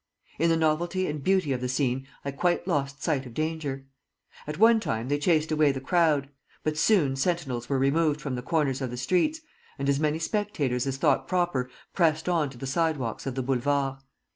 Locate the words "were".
7.69-7.77